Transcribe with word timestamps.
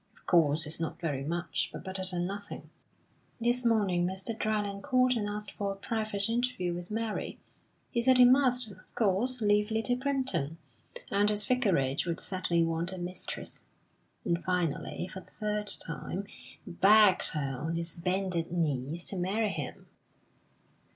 Of 0.15 0.25
course, 0.25 0.65
it's 0.65 0.79
not 0.79 0.99
very 0.99 1.23
much, 1.23 1.69
but 1.71 1.83
better 1.83 2.03
than 2.03 2.25
nothing. 2.25 2.71
This 3.39 3.63
morning 3.63 4.03
Mr. 4.03 4.35
Dryland 4.35 4.81
called 4.81 5.11
and 5.13 5.29
asked 5.29 5.51
for 5.51 5.71
a 5.73 5.75
private 5.75 6.27
interview 6.27 6.73
with 6.73 6.89
Mary. 6.89 7.37
He 7.91 8.01
said 8.01 8.17
he 8.17 8.25
must, 8.25 8.71
of 8.71 8.77
course, 8.95 9.41
leave 9.41 9.69
Little 9.69 9.97
Primpton, 9.97 10.57
and 11.11 11.29
his 11.29 11.45
vicarage 11.45 12.07
would 12.07 12.19
sadly 12.19 12.63
want 12.63 12.91
a 12.91 12.97
mistress; 12.97 13.63
and 14.25 14.43
finally, 14.43 15.07
for 15.07 15.19
the 15.19 15.29
third 15.29 15.67
time, 15.67 16.25
begged 16.65 17.27
her 17.33 17.57
on 17.59 17.75
his 17.75 17.95
bended 17.95 18.51
knees 18.51 19.05
to 19.05 19.17
marry 19.17 19.53
her. 19.53 19.75